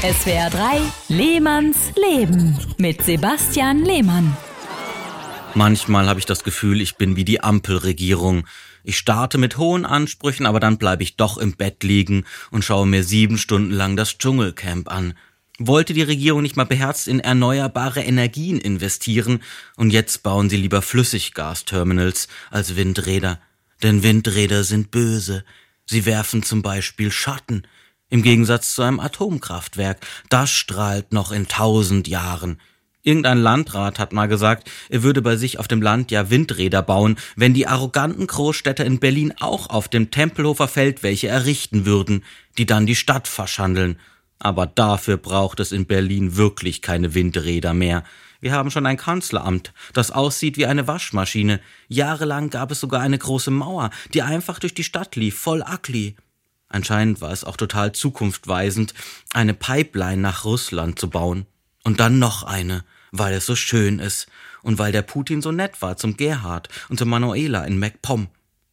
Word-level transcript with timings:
SWR 0.00 0.48
3 0.48 0.80
Lehmanns 1.08 1.76
Leben 1.94 2.58
mit 2.78 3.02
Sebastian 3.02 3.84
Lehmann. 3.84 4.34
Manchmal 5.52 6.08
habe 6.08 6.18
ich 6.18 6.24
das 6.24 6.42
Gefühl, 6.42 6.80
ich 6.80 6.96
bin 6.96 7.16
wie 7.16 7.24
die 7.26 7.42
Ampelregierung. 7.42 8.46
Ich 8.82 8.96
starte 8.96 9.36
mit 9.36 9.58
hohen 9.58 9.84
Ansprüchen, 9.84 10.46
aber 10.46 10.58
dann 10.58 10.78
bleibe 10.78 11.02
ich 11.02 11.16
doch 11.16 11.36
im 11.36 11.52
Bett 11.52 11.84
liegen 11.84 12.24
und 12.50 12.64
schaue 12.64 12.86
mir 12.86 13.04
sieben 13.04 13.36
Stunden 13.36 13.72
lang 13.72 13.94
das 13.94 14.16
Dschungelcamp 14.16 14.90
an. 14.90 15.12
Wollte 15.58 15.92
die 15.92 16.00
Regierung 16.00 16.40
nicht 16.40 16.56
mal 16.56 16.64
beherzt 16.64 17.06
in 17.06 17.20
erneuerbare 17.20 18.00
Energien 18.00 18.58
investieren 18.58 19.42
und 19.76 19.90
jetzt 19.90 20.22
bauen 20.22 20.48
sie 20.48 20.56
lieber 20.56 20.80
Flüssiggasterminals 20.80 22.28
als 22.50 22.74
Windräder. 22.74 23.38
Denn 23.82 24.02
Windräder 24.02 24.64
sind 24.64 24.90
böse. 24.90 25.44
Sie 25.84 26.06
werfen 26.06 26.42
zum 26.42 26.62
Beispiel 26.62 27.10
Schatten. 27.10 27.66
Im 28.12 28.22
Gegensatz 28.22 28.74
zu 28.74 28.82
einem 28.82 28.98
Atomkraftwerk. 28.98 29.98
Das 30.28 30.50
strahlt 30.50 31.12
noch 31.12 31.30
in 31.30 31.46
tausend 31.46 32.08
Jahren. 32.08 32.60
Irgendein 33.02 33.38
Landrat 33.38 34.00
hat 34.00 34.12
mal 34.12 34.26
gesagt, 34.26 34.68
er 34.90 35.04
würde 35.04 35.22
bei 35.22 35.36
sich 35.36 35.60
auf 35.60 35.68
dem 35.68 35.80
Land 35.80 36.10
ja 36.10 36.28
Windräder 36.28 36.82
bauen, 36.82 37.16
wenn 37.36 37.54
die 37.54 37.68
arroganten 37.68 38.26
Großstädter 38.26 38.84
in 38.84 38.98
Berlin 38.98 39.32
auch 39.38 39.70
auf 39.70 39.88
dem 39.88 40.10
Tempelhofer 40.10 40.66
Feld 40.66 41.04
welche 41.04 41.28
errichten 41.28 41.86
würden, 41.86 42.24
die 42.58 42.66
dann 42.66 42.84
die 42.84 42.96
Stadt 42.96 43.28
verschandeln. 43.28 43.96
Aber 44.40 44.66
dafür 44.66 45.16
braucht 45.16 45.60
es 45.60 45.70
in 45.70 45.86
Berlin 45.86 46.36
wirklich 46.36 46.82
keine 46.82 47.14
Windräder 47.14 47.74
mehr. 47.74 48.02
Wir 48.40 48.52
haben 48.52 48.70
schon 48.70 48.86
ein 48.86 48.96
Kanzleramt, 48.96 49.72
das 49.92 50.10
aussieht 50.10 50.56
wie 50.56 50.66
eine 50.66 50.88
Waschmaschine. 50.88 51.60
Jahrelang 51.88 52.50
gab 52.50 52.72
es 52.72 52.80
sogar 52.80 53.02
eine 53.02 53.18
große 53.18 53.50
Mauer, 53.50 53.90
die 54.14 54.22
einfach 54.22 54.58
durch 54.58 54.74
die 54.74 54.84
Stadt 54.84 55.14
lief, 55.14 55.38
voll 55.38 55.62
Ackli. 55.62 56.16
Anscheinend 56.70 57.20
war 57.20 57.32
es 57.32 57.44
auch 57.44 57.56
total 57.56 57.92
zukunftweisend, 57.92 58.94
eine 59.34 59.54
Pipeline 59.54 60.22
nach 60.22 60.44
Russland 60.44 60.98
zu 60.98 61.10
bauen. 61.10 61.46
Und 61.82 62.00
dann 62.00 62.18
noch 62.18 62.44
eine, 62.44 62.84
weil 63.10 63.34
es 63.34 63.44
so 63.44 63.56
schön 63.56 63.98
ist 63.98 64.28
und 64.62 64.78
weil 64.78 64.92
der 64.92 65.02
Putin 65.02 65.42
so 65.42 65.50
nett 65.50 65.82
war 65.82 65.96
zum 65.96 66.16
Gerhard 66.16 66.68
und 66.88 66.98
zur 66.98 67.08
Manuela 67.08 67.64
in 67.64 67.78
MacPom. 67.78 68.28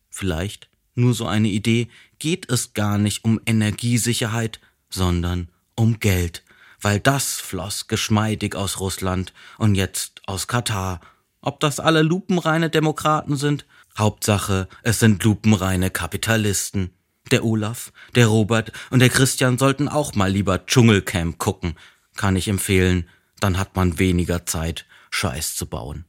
Vielleicht, 0.09 0.70
nur 0.94 1.14
so 1.14 1.26
eine 1.26 1.48
Idee, 1.48 1.89
geht 2.20 2.52
es 2.52 2.73
gar 2.73 2.98
nicht 2.98 3.23
um 3.23 3.42
Energiesicherheit, 3.45 4.59
sondern 4.89 5.50
um 5.76 6.00
Geld, 6.00 6.44
weil 6.80 7.00
das 7.00 7.39
floss 7.39 7.88
geschmeidig 7.88 8.56
aus 8.56 8.80
Russland 8.80 9.34
und 9.58 9.73
jetzt 9.76 10.22
aus 10.28 10.48
Katar. 10.48 11.02
Ob 11.42 11.59
das 11.59 11.80
alle 11.80 12.04
lupenreine 12.04 12.70
Demokraten 12.70 13.38
sind? 13.38 13.66
Hauptsache, 13.98 14.67
es 14.84 15.00
sind 15.00 15.23
lupenreine 15.23 15.89
Kapitalisten. 15.89 16.92
Der 17.31 17.44
Olaf, 17.44 17.92
der 18.16 18.28
Robert 18.28 18.72
und 18.89 19.00
der 19.00 19.09
Christian 19.09 19.58
sollten 19.58 19.88
auch 19.88 20.16
mal 20.16 20.31
lieber 20.31 20.66
Dschungelcamp 20.66 21.38
gucken 21.38 21.75
kann 22.17 22.36
ich 22.36 22.50
empfehlen, 22.50 23.08
dann 23.39 23.58
hat 23.58 23.75
man 23.78 24.00
weniger 24.00 24.45
Zeit, 24.45 24.86
Scheiß 25.11 25.55
zu 25.55 25.67
bauen. 25.67 26.03